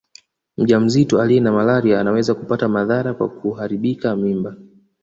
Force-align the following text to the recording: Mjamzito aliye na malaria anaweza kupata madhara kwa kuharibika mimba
Mjamzito 0.57 1.21
aliye 1.21 1.41
na 1.41 1.51
malaria 1.51 1.99
anaweza 1.99 2.35
kupata 2.35 2.67
madhara 2.69 3.13
kwa 3.13 3.29
kuharibika 3.29 4.15
mimba 4.15 4.55